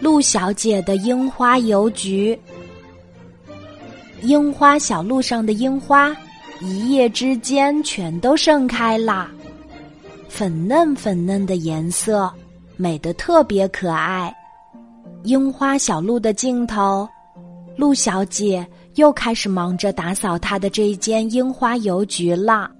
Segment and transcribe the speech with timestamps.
[0.00, 2.38] 陆小姐的樱花邮局。
[4.22, 6.16] 樱花小路上的樱花，
[6.60, 9.30] 一夜之间全都盛开啦，
[10.28, 12.32] 粉嫩粉嫩的颜色，
[12.76, 14.32] 美得特别可爱。
[15.24, 17.08] 樱花小路的尽头，
[17.76, 22.70] 陆小姐又开始忙着打扫她的这一间樱花邮局了。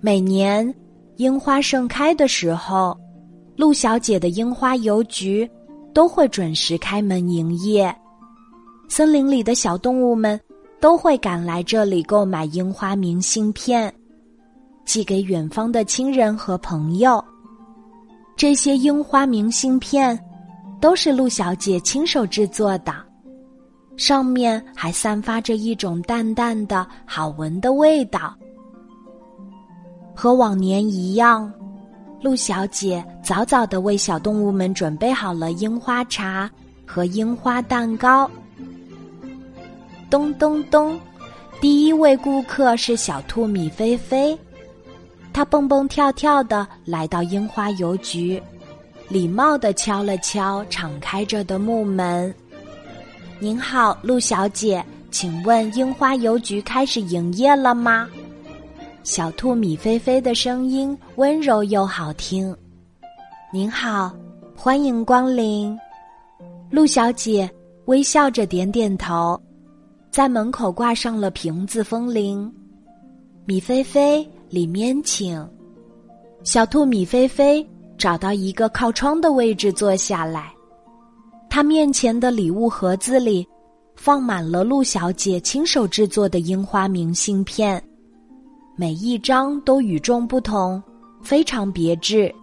[0.00, 0.74] 每年
[1.16, 2.98] 樱花盛开的时候，
[3.60, 5.46] 陆小姐的樱花邮局
[5.92, 7.94] 都会准时开门营业。
[8.88, 10.40] 森林里的小动物们
[10.80, 13.92] 都会赶来这里购买樱花明信片，
[14.86, 17.22] 寄给远方的亲人和朋友。
[18.34, 20.18] 这些樱花明信片
[20.80, 22.94] 都是陆小姐亲手制作的，
[23.94, 28.34] 上面还散发着一种淡淡的好闻的味道。
[30.14, 31.52] 和往年一样，
[32.22, 36.50] 陆小姐早早的为小动物们准备好了樱花茶
[36.86, 38.30] 和樱花蛋糕。
[40.10, 41.00] 咚咚咚，
[41.60, 44.38] 第一位顾客是小兔米菲菲，
[45.32, 48.42] 它蹦蹦跳跳的来到樱花邮局，
[49.08, 52.34] 礼貌的敲了敲敞开着的木门。
[53.40, 58.06] “您好，陆小姐，请问樱花邮局开始营业了吗？”
[59.02, 62.54] 小兔米菲菲的声音温柔又好听。
[63.50, 64.14] 您好，
[64.54, 65.76] 欢迎光临。
[66.70, 67.50] 陆小姐
[67.86, 69.40] 微笑着点点头，
[70.10, 72.52] 在门口挂上了瓶子风铃。
[73.46, 75.48] 米菲菲，里面请。
[76.44, 77.66] 小兔米菲菲
[77.96, 80.52] 找到一个靠窗的位置坐下来，
[81.48, 83.46] 他面前的礼物盒子里
[83.96, 87.82] 放满了陆小姐亲手制作的樱花明信片。
[88.80, 90.82] 每一张都与众不同，
[91.20, 92.34] 非常别致。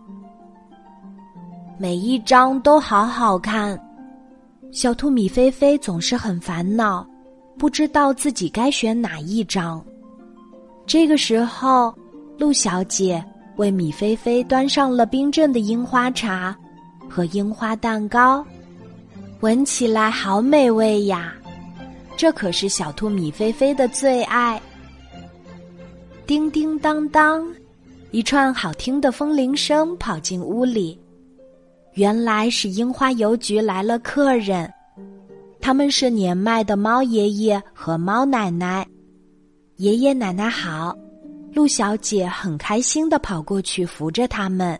[1.79, 3.75] 每一张都好好看。
[4.71, 7.03] 小兔米菲菲总是很烦恼，
[7.57, 9.83] 不知道自己该选哪一张。
[10.85, 11.91] 这个时候，
[12.37, 13.25] 陆小姐
[13.55, 16.55] 为米菲菲端上了冰镇的樱花茶
[17.09, 18.45] 和樱花蛋糕，
[19.39, 21.33] 闻起来好美味呀！
[22.15, 24.61] 这可是小兔米菲菲的最爱。
[26.27, 27.47] 叮叮当当，
[28.11, 30.99] 一串好听的风铃声跑进屋里。
[31.93, 34.69] 原来是樱花邮局来了客人，
[35.61, 38.85] 他们是年迈的猫爷爷和猫奶奶。
[39.77, 40.93] 爷爷奶奶好，
[41.53, 44.77] 陆小姐很开心的跑过去扶着他们。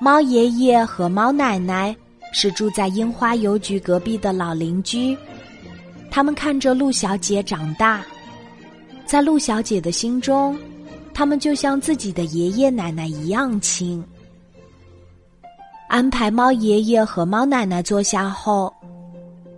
[0.00, 1.94] 猫爷爷和猫奶奶
[2.32, 5.14] 是住在樱花邮局隔壁的老邻居，
[6.10, 8.02] 他们看着陆小姐长大。
[9.06, 10.58] 在陆小姐的心中，
[11.14, 14.04] 他们就像自己的爷爷奶奶一样亲。
[15.88, 18.74] 安排猫爷爷和猫奶奶坐下后，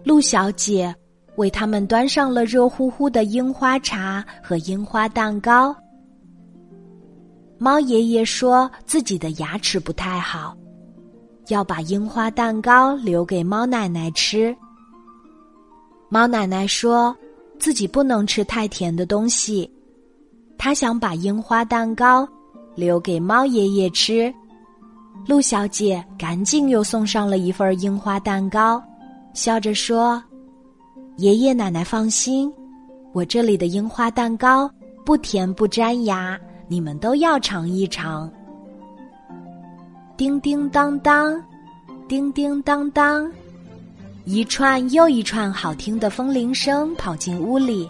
[0.04, 0.94] 陆小姐
[1.36, 5.74] 为他们端上了热乎乎的樱花茶和樱花蛋糕。
[7.56, 10.54] 猫爷爷说自己的牙齿不太好，
[11.48, 14.54] 要把樱花蛋糕留给猫奶奶吃。
[16.10, 17.16] 猫奶奶说。
[17.58, 19.70] 自己不能吃太甜的东西，
[20.56, 22.28] 他想把樱花蛋糕
[22.74, 24.32] 留给猫爷爷吃。
[25.26, 28.82] 陆小姐赶紧又送上了一份樱花蛋糕，
[29.34, 30.22] 笑着说
[31.18, 32.52] ：“爷爷奶奶放心，
[33.12, 34.70] 我这里的樱花蛋糕
[35.04, 36.38] 不甜不粘牙，
[36.68, 38.30] 你们都要尝一尝。”
[40.16, 41.40] 叮叮当当，
[42.08, 43.30] 叮叮当当。
[44.30, 47.88] 一串又一串好听的风铃声跑进屋里，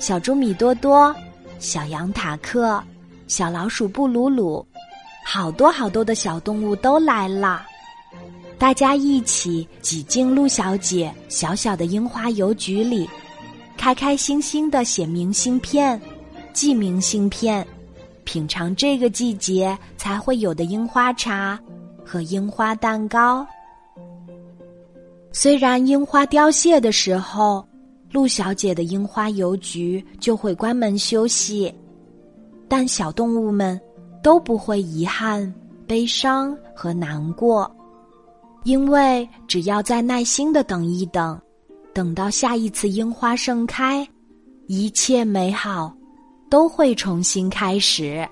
[0.00, 1.14] 小猪米多多、
[1.58, 2.82] 小羊塔克、
[3.26, 4.66] 小老鼠布鲁鲁，
[5.22, 7.62] 好多好多的小动物都来了。
[8.56, 13.06] 大家一起挤进陆小姐小小的樱花邮局里，
[13.76, 16.00] 开开心心的写明信片、
[16.54, 17.66] 寄明信片，
[18.24, 21.60] 品尝这个季节才会有的樱花茶
[22.02, 23.46] 和樱花蛋糕。
[25.36, 27.66] 虽然樱花凋谢的时候，
[28.12, 31.74] 陆小姐的樱花邮局就会关门休息，
[32.68, 33.78] 但小动物们
[34.22, 35.52] 都不会遗憾、
[35.88, 37.68] 悲伤和难过，
[38.62, 41.36] 因为只要再耐心的等一等，
[41.92, 44.08] 等到下一次樱花盛开，
[44.68, 45.92] 一切美好
[46.48, 48.24] 都会重新开始。